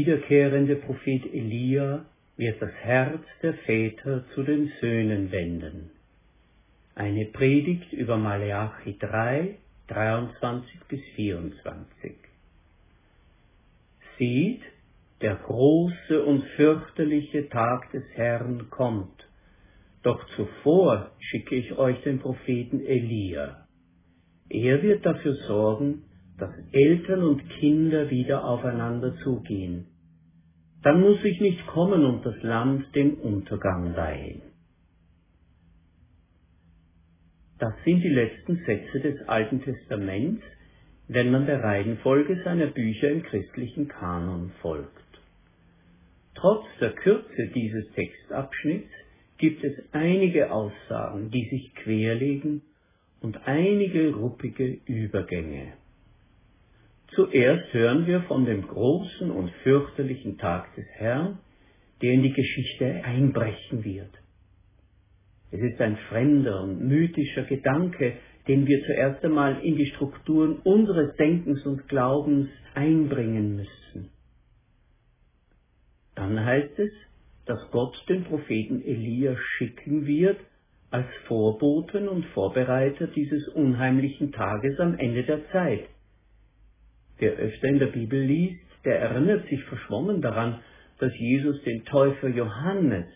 [0.00, 2.06] Er, der wiederkehrende Prophet Elia,
[2.36, 5.90] wird das Herz der Väter zu den Söhnen wenden.
[6.94, 12.14] Eine Predigt über Maleachi 3, 23 bis 24.
[14.18, 14.62] Sieht,
[15.20, 19.28] der große und fürchterliche Tag des Herrn kommt.
[20.02, 23.66] Doch zuvor schicke ich euch den Propheten Elia.
[24.48, 26.04] Er wird dafür sorgen,
[26.38, 29.89] dass Eltern und Kinder wieder aufeinander zugehen.
[30.82, 34.42] Dann muss ich nicht kommen und das Land dem Untergang weihen.
[37.58, 40.42] Das sind die letzten Sätze des Alten Testaments,
[41.08, 44.88] wenn man der Reihenfolge seiner Bücher im christlichen Kanon folgt.
[46.34, 48.90] Trotz der Kürze dieses Textabschnitts
[49.36, 52.62] gibt es einige Aussagen, die sich querlegen
[53.20, 55.74] und einige ruppige Übergänge.
[57.14, 61.38] Zuerst hören wir von dem großen und fürchterlichen Tag des Herrn,
[62.02, 64.10] der in die Geschichte einbrechen wird.
[65.50, 68.14] Es ist ein fremder und mythischer Gedanke,
[68.46, 74.10] den wir zuerst einmal in die Strukturen unseres Denkens und Glaubens einbringen müssen.
[76.14, 76.92] Dann heißt es,
[77.46, 80.38] dass Gott den Propheten Elia schicken wird
[80.90, 85.88] als Vorboten und Vorbereiter dieses unheimlichen Tages am Ende der Zeit.
[87.20, 90.60] Wer öfter in der Bibel liest, der erinnert sich verschwommen daran,
[90.98, 93.06] dass Jesus den Täufer Johannes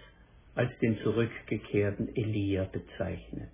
[0.54, 3.48] als den zurückgekehrten Elia bezeichnet.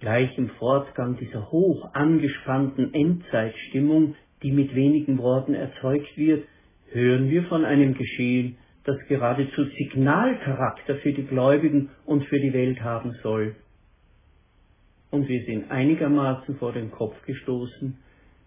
[0.00, 6.44] Gleich im Fortgang dieser hoch angespannten Endzeitstimmung, die mit wenigen Worten erzeugt wird,
[6.90, 12.80] hören wir von einem Geschehen, das geradezu Signalcharakter für die Gläubigen und für die Welt
[12.80, 13.54] haben soll.
[15.10, 17.96] Und wir sind einigermaßen vor den Kopf gestoßen,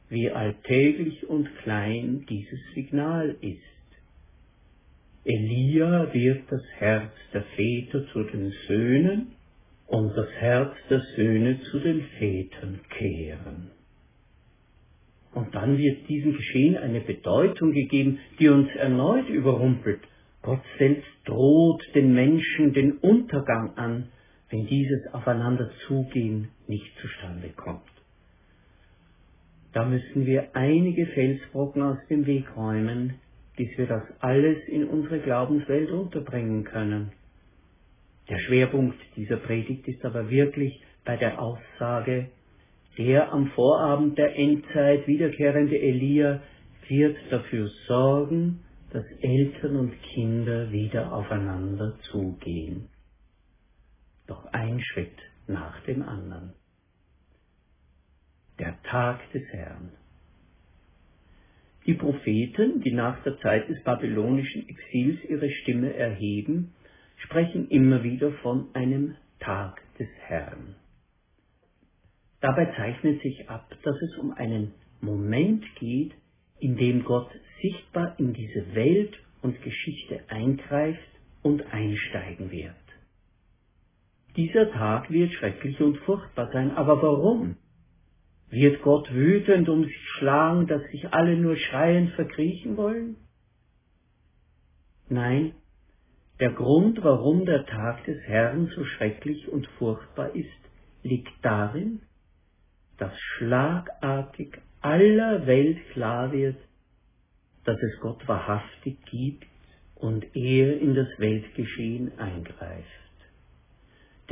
[0.10, 3.60] wie alltäglich und klein dieses Signal ist.
[5.26, 9.32] Elia wird das Herz der Väter zu den Söhnen
[9.88, 13.72] und das Herz der Söhne zu den Vätern kehren.
[15.34, 20.02] Und dann wird diesem Geschehen eine Bedeutung gegeben, die uns erneut überrumpelt.
[20.42, 24.10] Gott selbst droht den Menschen den Untergang an,
[24.54, 27.82] wenn dieses Aufeinanderzugehen nicht zustande kommt.
[29.74, 33.16] Da müssen wir einige Felsbrocken aus dem Weg räumen,
[33.58, 37.14] bis wir das alles in unsere Glaubenswelt unterbringen können.
[38.30, 42.28] Der Schwerpunkt dieser Predigt ist aber wirklich bei der Aussage,
[43.00, 46.44] der am Vorabend der Endzeit wiederkehrende Elia
[46.88, 48.60] wird dafür sorgen,
[48.92, 52.93] dass Eltern und Kinder wieder aufeinander zugehen.
[54.34, 56.54] Doch ein Schritt nach dem anderen.
[58.58, 59.92] Der Tag des Herrn.
[61.86, 66.74] Die Propheten, die nach der Zeit des babylonischen Exils ihre Stimme erheben,
[67.18, 70.78] sprechen immer wieder von einem Tag des Herrn.
[72.42, 76.14] Dabei zeichnet sich ab, dass es um einen Moment geht,
[76.60, 77.30] in dem Gott
[77.62, 79.14] sichtbar in diese Welt
[79.44, 82.83] und Geschichte eingreift und einsteigen wird.
[84.36, 87.58] Dieser Tag wird schrecklich und furchtbar sein, aber warum?
[88.50, 93.16] Wird Gott wütend um sich schlagen, dass sich alle nur schreiend verkriechen wollen?
[95.10, 95.54] Nein,
[96.40, 100.50] der Grund, warum der Tag des Herrn so schrecklich und furchtbar ist,
[101.04, 102.02] liegt darin,
[102.98, 106.58] dass schlagartig aller Welt klar wird,
[107.66, 109.46] dass es Gott wahrhaftig gibt
[109.96, 113.03] und er in das Weltgeschehen eingreift.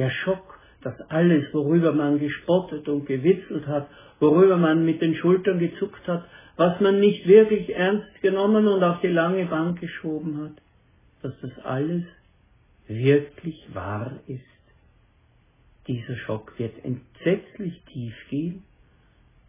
[0.01, 3.87] Der Schock, dass alles, worüber man gespottet und gewitzelt hat,
[4.19, 6.25] worüber man mit den Schultern gezuckt hat,
[6.57, 10.61] was man nicht wirklich ernst genommen und auf die lange Bank geschoben hat,
[11.21, 12.03] dass das alles
[12.87, 14.41] wirklich wahr ist
[15.87, 18.63] dieser Schock wird entsetzlich tief gehen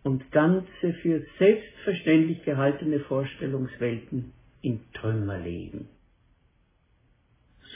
[0.02, 4.32] und ganze für selbstverständlich gehaltene Vorstellungswelten
[4.62, 5.88] in Trümmer legen.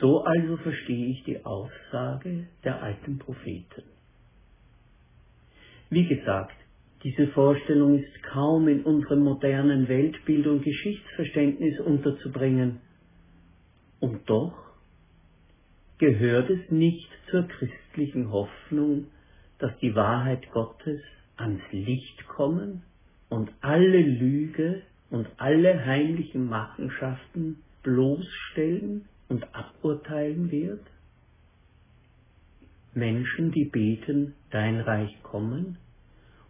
[0.00, 3.82] So also verstehe ich die Aussage der alten Propheten.
[5.88, 6.56] Wie gesagt,
[7.02, 12.80] diese Vorstellung ist kaum in unserem modernen Weltbild und Geschichtsverständnis unterzubringen.
[14.00, 14.54] Und doch
[15.98, 19.06] gehört es nicht zur christlichen Hoffnung,
[19.58, 21.00] dass die Wahrheit Gottes
[21.36, 22.82] ans Licht kommen
[23.28, 30.80] und alle Lüge und alle heimlichen Machenschaften bloßstellen und aburteilen wird?
[32.94, 35.78] Menschen, die beten, dein Reich kommen,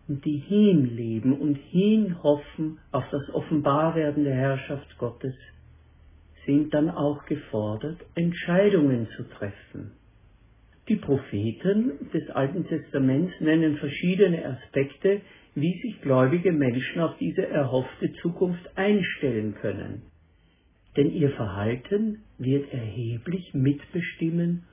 [0.08, 5.34] und die hinleben und hinhoffen auf das Offenbarwerden der Herrschaft Gottes,
[6.46, 9.93] sind dann auch gefordert, Entscheidungen zu treffen.
[10.88, 15.20] Die Propheten des Alten Testaments nennen verschiedene Aspekte,
[15.56, 20.02] wie sich gläubige Menschen auf diese erhoffte Zukunft einstellen können.
[20.96, 24.64] Denn ihr Verhalten wird erheblich mitbestimmen,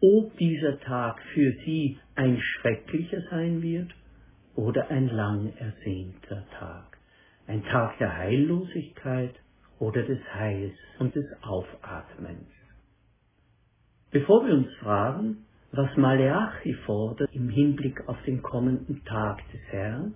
[0.00, 3.90] ob dieser Tag für sie ein schrecklicher sein wird
[4.54, 6.98] oder ein lang ersehnter Tag,
[7.46, 9.34] ein Tag der Heillosigkeit
[9.78, 12.48] oder des Heils und des Aufatmens.
[14.12, 15.38] Bevor wir uns fragen,
[15.72, 20.14] was Maleachi fordert im Hinblick auf den kommenden Tag des Herrn,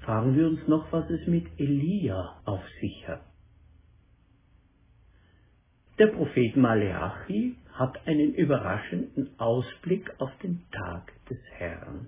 [0.00, 3.29] fragen wir uns noch, was es mit Elia auf sich hat.
[6.00, 12.06] Der Prophet Maleachi hat einen überraschenden Ausblick auf den Tag des Herrn.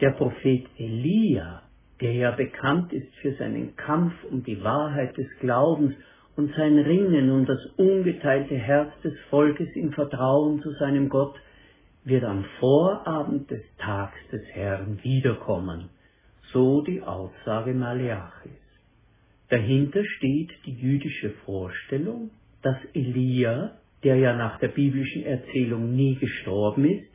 [0.00, 1.60] Der Prophet Elia,
[2.00, 5.94] der ja bekannt ist für seinen Kampf um die Wahrheit des Glaubens
[6.36, 11.38] und sein Ringen um das ungeteilte Herz des Volkes im Vertrauen zu seinem Gott,
[12.04, 15.90] wird am Vorabend des Tags des Herrn wiederkommen,
[16.50, 18.52] so die Aussage Maleachis.
[19.50, 22.30] Dahinter steht die jüdische Vorstellung,
[22.66, 27.08] dass Elia, der ja nach der biblischen Erzählung nie gestorben ist,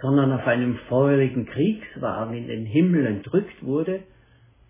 [0.00, 4.00] sondern auf einem feurigen Kriegswagen in den Himmel entrückt wurde,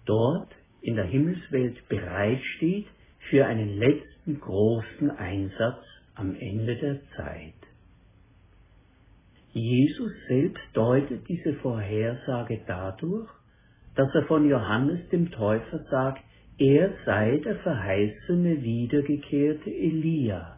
[0.07, 0.49] dort
[0.83, 2.87] in der Himmelswelt bereitsteht
[3.31, 5.85] für einen letzten großen Einsatz
[6.17, 7.55] am Ende der Zeit.
[9.53, 13.31] Jesus selbst deutet diese Vorhersage dadurch,
[13.95, 16.25] dass er von Johannes dem Täufer sagt,
[16.59, 20.57] er sei der verheißene wiedergekehrte Elia.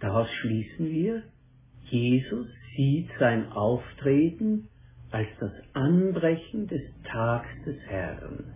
[0.00, 1.22] Daraus schließen wir,
[1.90, 4.68] Jesus sieht sein Auftreten
[5.10, 8.54] als das Anbrechen des Tags des Herrn.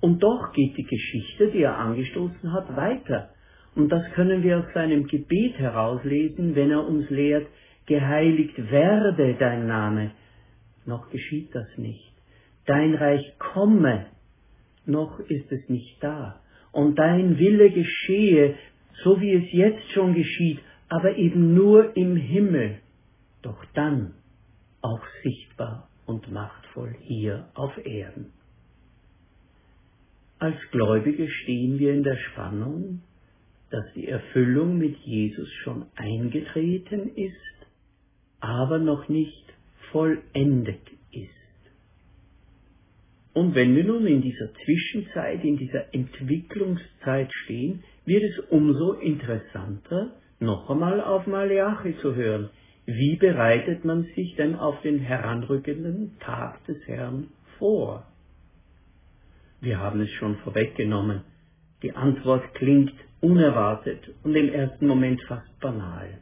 [0.00, 3.30] Und doch geht die Geschichte, die er angestoßen hat, weiter.
[3.74, 7.46] Und das können wir aus seinem Gebet herauslesen, wenn er uns lehrt,
[7.86, 10.12] geheiligt werde dein Name.
[10.84, 12.12] Noch geschieht das nicht.
[12.66, 14.06] Dein Reich komme,
[14.88, 16.40] noch ist es nicht da.
[16.72, 18.56] Und dein Wille geschehe,
[19.04, 22.78] so wie es jetzt schon geschieht, aber eben nur im Himmel,
[23.42, 24.14] doch dann
[24.80, 28.32] auch sichtbar und machtvoll hier auf Erden.
[30.38, 33.02] Als Gläubige stehen wir in der Spannung,
[33.70, 37.34] dass die Erfüllung mit Jesus schon eingetreten ist,
[38.40, 39.44] aber noch nicht
[39.90, 40.80] vollendet.
[43.38, 50.16] Und wenn wir nun in dieser Zwischenzeit, in dieser Entwicklungszeit stehen, wird es umso interessanter,
[50.40, 52.50] noch einmal auf Maleachi zu hören.
[52.86, 57.28] Wie bereitet man sich denn auf den heranrückenden Tag des Herrn
[57.60, 58.08] vor?
[59.60, 61.20] Wir haben es schon vorweggenommen.
[61.84, 66.18] Die Antwort klingt unerwartet und im ersten Moment fast banal.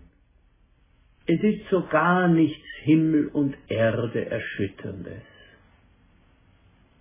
[1.26, 5.35] Es ist so gar nichts Himmel und Erde erschütterndes.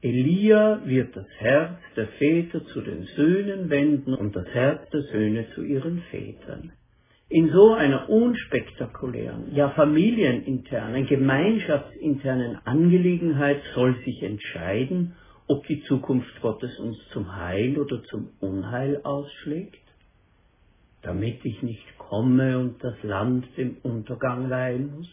[0.05, 5.47] Elia wird das Herz der Väter zu den Söhnen wenden und das Herz der Söhne
[5.55, 6.73] zu ihren Vätern.
[7.27, 15.15] In so einer unspektakulären, ja familieninternen, gemeinschaftsinternen Angelegenheit soll sich entscheiden,
[15.47, 19.81] ob die Zukunft Gottes uns zum Heil oder zum Unheil ausschlägt,
[21.01, 25.09] damit ich nicht komme und das Land dem Untergang weihen muss.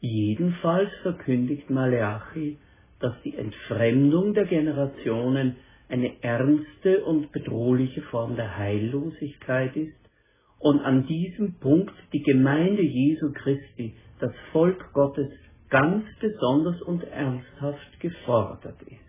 [0.00, 2.58] Jedenfalls verkündigt Maleachi,
[3.00, 5.56] dass die Entfremdung der Generationen
[5.88, 9.94] eine ernste und bedrohliche Form der Heillosigkeit ist
[10.58, 15.28] und an diesem Punkt die Gemeinde Jesu Christi, das Volk Gottes,
[15.68, 19.00] ganz besonders und ernsthaft gefordert ist.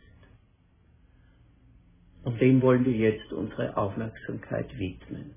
[2.23, 5.33] Und dem wollen wir jetzt unsere Aufmerksamkeit widmen.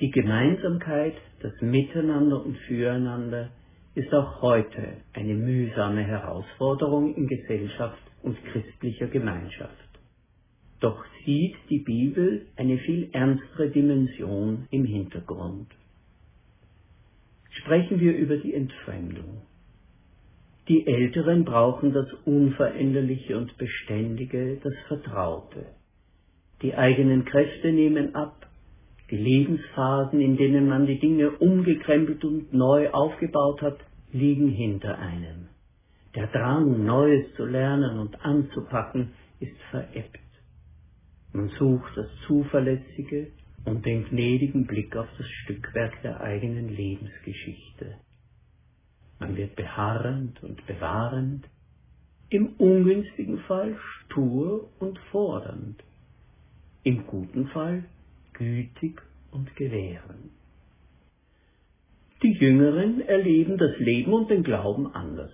[0.00, 3.50] Die Gemeinsamkeit, das Miteinander und Füreinander
[3.94, 9.72] ist auch heute eine mühsame Herausforderung in Gesellschaft und christlicher Gemeinschaft.
[10.80, 15.68] Doch sieht die Bibel eine viel ernstere Dimension im Hintergrund.
[17.50, 19.42] Sprechen wir über die Entfremdung.
[20.68, 25.66] Die Älteren brauchen das Unveränderliche und Beständige, das Vertraute.
[26.62, 28.46] Die eigenen Kräfte nehmen ab,
[29.10, 33.78] die Lebensphasen, in denen man die Dinge umgekrempelt und neu aufgebaut hat,
[34.12, 35.48] liegen hinter einem.
[36.14, 40.20] Der Drang, Neues zu lernen und anzupacken, ist verebbt.
[41.32, 43.32] Man sucht das Zuverlässige
[43.64, 47.96] und den gnädigen Blick auf das Stückwerk der eigenen Lebensgeschichte.
[49.18, 51.48] man wird beharrend und bewahrend,
[52.30, 55.82] im ungünstigen Fall stur und fordernd,
[56.82, 57.84] im guten Fall
[58.34, 59.00] gütig
[59.30, 60.30] und gewährend.
[62.22, 65.32] Die Jüngeren erleben das Leben und den Glauben anders.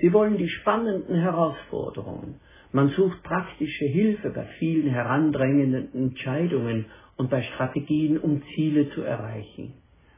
[0.00, 2.40] Sie wollen die spannenden Herausforderungen.
[2.72, 6.86] Man sucht praktische Hilfe bei vielen herandrängenden Entscheidungen
[7.16, 9.74] und bei Strategien, um Ziele zu erreichen.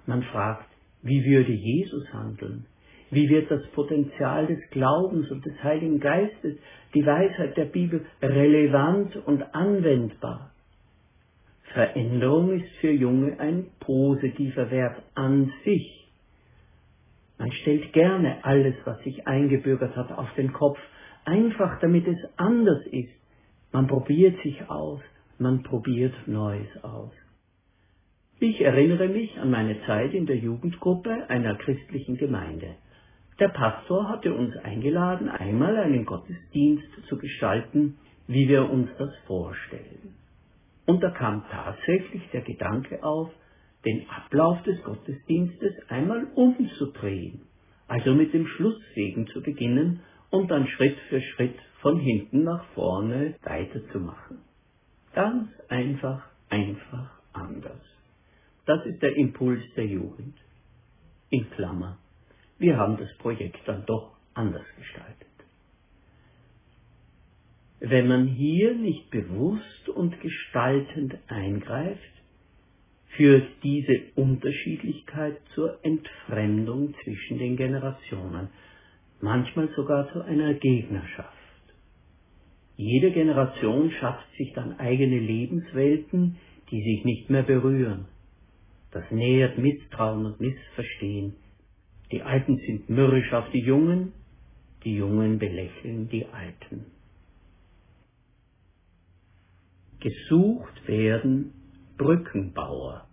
[0.06, 0.68] Man fragt,
[1.02, 2.66] wie würde Jesus handeln?
[3.10, 6.56] Wie wird das Potenzial des Glaubens und des Heiligen Geistes,
[6.94, 10.52] die Weisheit der Bibel relevant und anwendbar?
[11.76, 16.08] Veränderung ist für Junge ein positiver Wert an sich.
[17.36, 20.78] Man stellt gerne alles, was sich eingebürgert hat, auf den Kopf,
[21.26, 23.12] einfach damit es anders ist.
[23.72, 25.02] Man probiert sich aus,
[25.38, 27.12] man probiert Neues aus.
[28.40, 32.76] Ich erinnere mich an meine Zeit in der Jugendgruppe einer christlichen Gemeinde.
[33.38, 40.14] Der Pastor hatte uns eingeladen, einmal einen Gottesdienst zu gestalten, wie wir uns das vorstellen.
[40.86, 43.30] Und da kam tatsächlich der Gedanke auf,
[43.84, 47.42] den Ablauf des Gottesdienstes einmal umzudrehen,
[47.88, 50.00] also mit dem Schlusssegen zu beginnen
[50.30, 54.38] und dann Schritt für Schritt von hinten nach vorne weiterzumachen.
[55.14, 57.80] Ganz einfach, einfach anders.
[58.66, 60.36] Das ist der Impuls der Jugend.
[61.30, 61.98] In Klammer.
[62.58, 65.25] Wir haben das Projekt dann doch anders gestaltet.
[67.88, 72.00] Wenn man hier nicht bewusst und gestaltend eingreift,
[73.10, 78.48] führt diese Unterschiedlichkeit zur Entfremdung zwischen den Generationen,
[79.20, 81.30] manchmal sogar zu einer Gegnerschaft.
[82.76, 86.38] Jede Generation schafft sich dann eigene Lebenswelten,
[86.72, 88.06] die sich nicht mehr berühren.
[88.90, 91.34] Das nähert Misstrauen und Missverstehen.
[92.10, 94.12] Die Alten sind mürrisch auf die Jungen,
[94.82, 96.95] die Jungen belächeln die Alten.
[100.00, 101.52] Gesucht werden
[101.96, 103.06] Brückenbauer.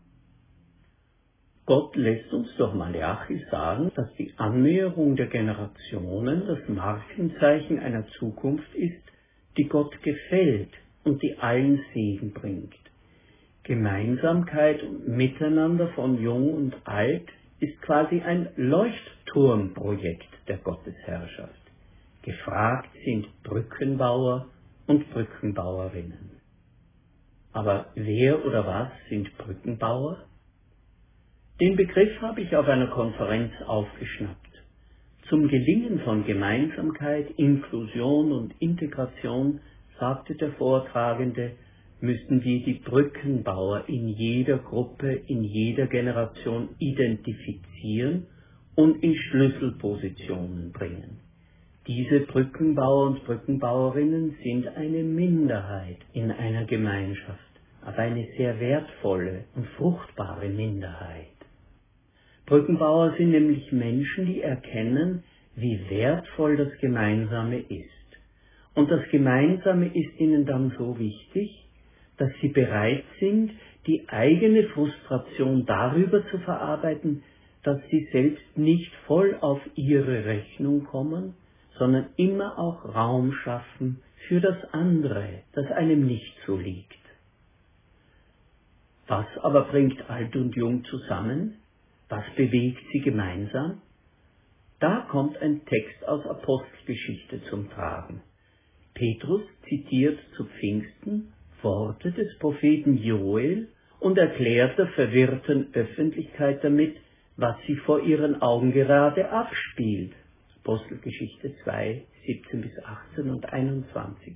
[1.65, 8.75] Gott lässt uns durch Malachi sagen, dass die Annäherung der Generationen das Markenzeichen einer Zukunft
[8.75, 9.01] ist,
[9.57, 10.71] die Gott gefällt
[11.05, 12.75] und die allen Segen bringt.
[13.63, 17.29] Gemeinsamkeit und Miteinander von Jung und Alt
[17.61, 21.61] ist quasi ein Leuchtturmprojekt der Gottesherrschaft.
[22.23, 24.47] Gefragt sind Brückenbauer
[24.87, 26.32] und Brückenbauerinnen.
[27.53, 30.25] Aber wer oder was sind Brückenbauer?
[31.61, 34.39] Den Begriff habe ich auf einer Konferenz aufgeschnappt.
[35.29, 39.59] Zum Gelingen von Gemeinsamkeit, Inklusion und Integration,
[39.99, 41.51] sagte der Vortragende,
[42.01, 48.25] müssten wir die Brückenbauer in jeder Gruppe, in jeder Generation identifizieren
[48.75, 51.22] und in Schlüsselpositionen bringen.
[51.85, 57.39] Diese Brückenbauer und Brückenbauerinnen sind eine Minderheit in einer Gemeinschaft,
[57.81, 61.27] aber eine sehr wertvolle und fruchtbare Minderheit.
[62.45, 65.23] Brückenbauer sind nämlich Menschen, die erkennen,
[65.57, 67.89] wie wertvoll das Gemeinsame ist.
[68.75, 71.65] Und das Gemeinsame ist ihnen dann so wichtig,
[72.17, 73.51] dass sie bereit sind,
[73.87, 77.23] die eigene Frustration darüber zu verarbeiten,
[77.63, 81.33] dass sie selbst nicht voll auf ihre Rechnung kommen,
[81.77, 86.97] sondern immer auch Raum schaffen für das andere, das einem nicht so liegt.
[89.07, 91.55] Was aber bringt alt und jung zusammen?
[92.09, 93.81] Was bewegt sie gemeinsam?
[94.79, 98.21] Da kommt ein Text aus Apostelgeschichte zum Tragen.
[98.93, 106.97] Petrus zitiert zu Pfingsten Worte des Propheten Joel und erklärt der verwirrten Öffentlichkeit damit,
[107.37, 110.13] was sich vor ihren Augen gerade abspielt.
[110.63, 114.35] Apostelgeschichte 2, 17 bis 18 und 21.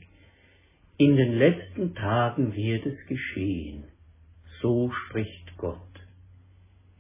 [0.98, 3.86] In den letzten Tagen wird es geschehen.
[4.62, 5.78] So spricht Gott.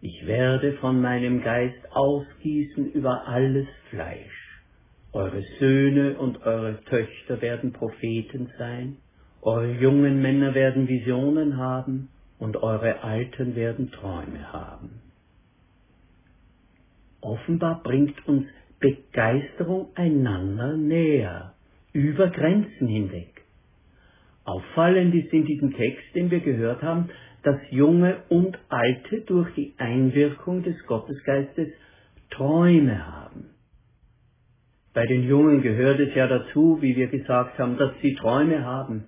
[0.01, 4.61] Ich werde von meinem Geist ausgießen über alles Fleisch.
[5.11, 8.97] Eure Söhne und eure Töchter werden Propheten sein
[9.47, 15.01] eure jungen Männer werden Visionen haben und eure Alten werden Träume haben.
[17.21, 18.47] Offenbar bringt uns
[18.79, 21.53] Begeisterung einander näher,
[21.93, 23.43] über Grenzen hinweg.
[24.45, 27.09] Auffallend ist in diesem Text, den wir gehört haben,
[27.43, 31.69] dass Junge und Alte durch die Einwirkung des Gottesgeistes
[32.29, 33.49] Träume haben.
[34.93, 39.07] Bei den Jungen gehört es ja dazu, wie wir gesagt haben, dass sie Träume haben.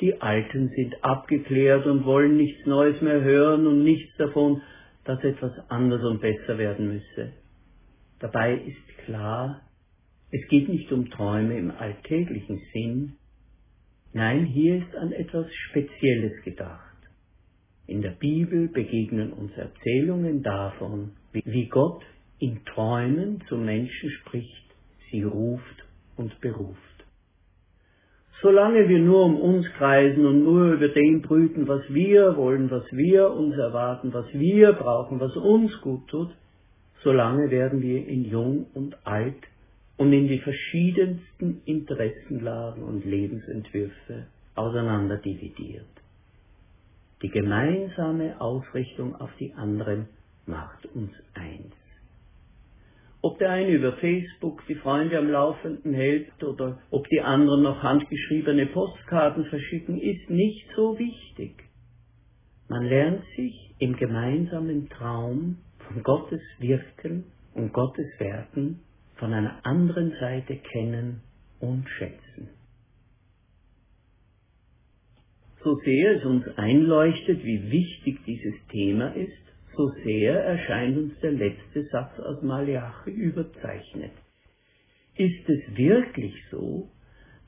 [0.00, 4.62] Die Alten sind abgeklärt und wollen nichts Neues mehr hören und nichts davon,
[5.04, 7.32] dass etwas anders und besser werden müsse.
[8.20, 9.62] Dabei ist klar,
[10.30, 13.12] es geht nicht um Träume im alltäglichen Sinn,
[14.12, 16.84] nein, hier ist an etwas Spezielles gedacht.
[17.86, 22.02] In der Bibel begegnen uns Erzählungen davon, wie Gott
[22.38, 24.66] in Träumen zu Menschen spricht,
[25.10, 25.84] sie ruft
[26.16, 26.76] und beruft.
[28.42, 32.84] Solange wir nur um uns kreisen und nur über dem brüten, was wir wollen, was
[32.92, 36.30] wir uns erwarten, was wir brauchen, was uns gut tut,
[37.02, 39.42] solange werden wir in Jung und Alt
[39.96, 45.86] und in die verschiedensten Interessenlagen und Lebensentwürfe auseinanderdividiert.
[47.22, 50.08] Die gemeinsame Ausrichtung auf die anderen
[50.46, 51.74] macht uns eins.
[53.20, 57.82] Ob der eine über Facebook die Freunde am Laufenden hält oder ob die anderen noch
[57.82, 61.64] handgeschriebene Postkarten verschicken, ist nicht so wichtig.
[62.68, 65.56] Man lernt sich im gemeinsamen Traum
[65.88, 67.24] von Gottes Wirken
[67.54, 68.80] und Gottes Werken
[69.16, 71.22] von einer anderen Seite kennen
[71.60, 72.50] und schätzen.
[75.64, 79.32] So sehr es uns einleuchtet, wie wichtig dieses Thema ist,
[79.76, 84.12] so sehr erscheint uns der letzte Satz aus Malachi überzeichnet.
[85.16, 86.90] Ist es wirklich so,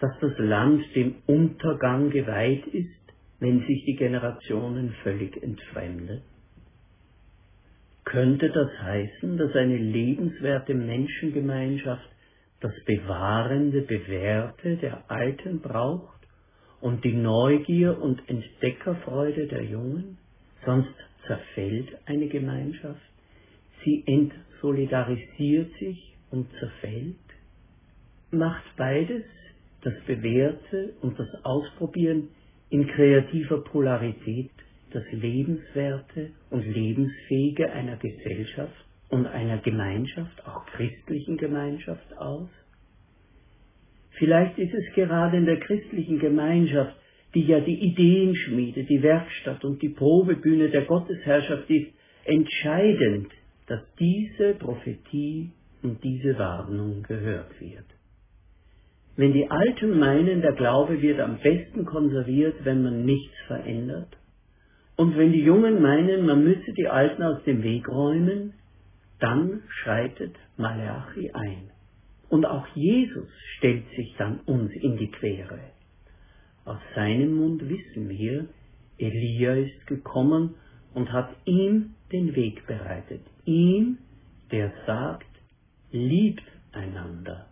[0.00, 2.88] dass das Land dem Untergang geweiht ist,
[3.38, 6.22] wenn sich die Generationen völlig entfremden?
[8.10, 12.08] Könnte das heißen, dass eine lebenswerte Menschengemeinschaft
[12.58, 16.18] das bewahrende, bewährte der Alten braucht
[16.80, 20.18] und die Neugier und Entdeckerfreude der Jungen?
[20.66, 20.92] Sonst
[21.28, 23.00] zerfällt eine Gemeinschaft,
[23.84, 27.14] sie entsolidarisiert sich und zerfällt.
[28.32, 29.22] Macht beides,
[29.82, 32.30] das Bewährte und das Ausprobieren,
[32.70, 34.50] in kreativer Polarität
[34.90, 42.48] das Lebenswerte und Lebensfähige einer Gesellschaft und einer Gemeinschaft, auch christlichen Gemeinschaft aus?
[44.12, 46.94] Vielleicht ist es gerade in der christlichen Gemeinschaft,
[47.34, 51.92] die ja die Ideenschmiede, die Werkstatt und die Probebühne der Gottesherrschaft ist,
[52.24, 53.30] entscheidend,
[53.66, 57.84] dass diese Prophetie und diese Warnung gehört wird.
[59.16, 64.16] Wenn die Alten meinen, der Glaube wird am besten konserviert, wenn man nichts verändert,
[65.00, 68.52] und wenn die Jungen meinen, man müsse die Alten aus dem Weg räumen,
[69.18, 71.70] dann schreitet Malachi ein.
[72.28, 75.58] Und auch Jesus stellt sich dann uns in die Quere.
[76.66, 78.48] Aus seinem Mund wissen wir,
[78.98, 80.56] Elia ist gekommen
[80.92, 83.22] und hat ihm den Weg bereitet.
[83.46, 83.96] Ihm,
[84.52, 85.32] der sagt,
[85.92, 87.46] liebt einander.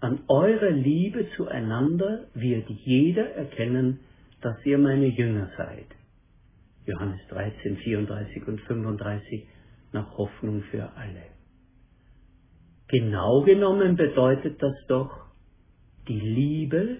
[0.00, 4.00] An eurer Liebe zueinander wird jeder erkennen,
[4.40, 5.84] dass ihr meine Jünger seid.
[6.86, 9.46] Johannes 13, 34 und 35
[9.92, 11.22] nach Hoffnung für alle.
[12.88, 15.26] Genau genommen bedeutet das doch,
[16.08, 16.98] die Liebe,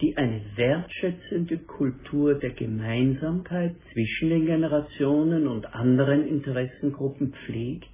[0.00, 7.90] die eine wertschätzende Kultur der Gemeinsamkeit zwischen den Generationen und anderen Interessengruppen pflegt,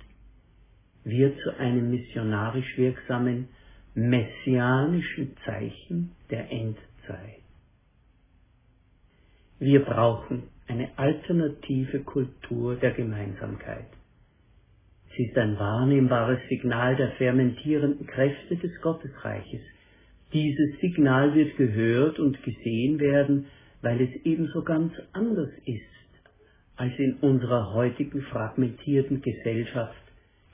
[1.05, 3.49] wird zu einem missionarisch wirksamen
[3.95, 7.43] messianischen Zeichen der Endzeit.
[9.59, 13.89] Wir brauchen eine alternative Kultur der Gemeinsamkeit.
[15.17, 19.63] Sie ist ein wahrnehmbares Signal der fermentierenden Kräfte des Gottesreiches.
[20.33, 23.47] Dieses Signal wird gehört und gesehen werden,
[23.83, 25.83] weil es ebenso ganz anders ist
[26.77, 30.01] als in unserer heutigen fragmentierten Gesellschaft,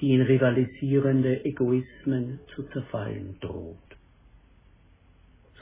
[0.00, 3.76] die in rivalisierende Egoismen zu zerfallen droht.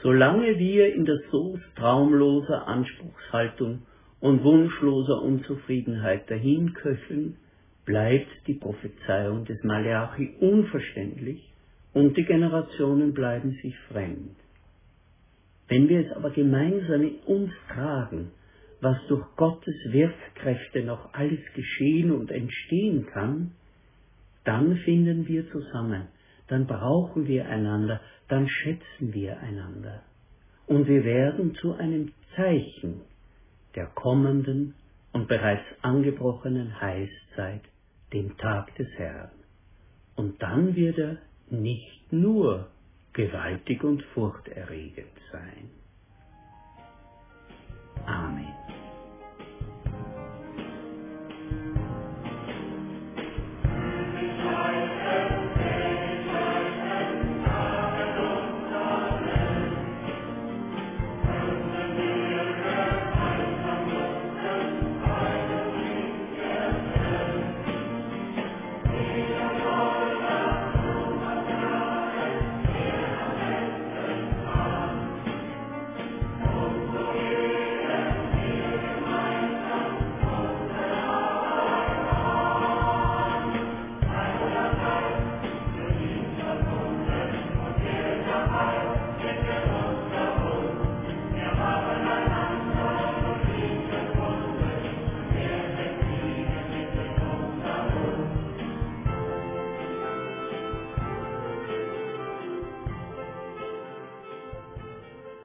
[0.01, 3.81] Solange wir in der Soße traumloser Anspruchshaltung
[4.25, 7.37] und wunschloser Unzufriedenheit dahinköcheln,
[7.85, 11.47] bleibt die Prophezeiung des Malachi unverständlich
[11.93, 14.35] und die Generationen bleiben sich fremd.
[15.67, 18.31] Wenn wir es aber gemeinsam in uns tragen,
[18.81, 23.51] was durch Gottes Wirkkräfte noch alles geschehen und entstehen kann,
[24.43, 26.07] dann finden wir zusammen,
[26.47, 30.01] dann brauchen wir einander, dann schätzen wir einander.
[30.65, 33.01] Und wir werden zu einem Zeichen
[33.75, 34.75] der kommenden
[35.11, 37.61] und bereits angebrochenen Heißzeit,
[38.13, 39.31] dem Tag des Herrn.
[40.15, 41.17] Und dann wird er
[41.49, 42.67] nicht nur
[43.13, 45.69] gewaltig und furchterregend sein.
[48.05, 48.64] Amen.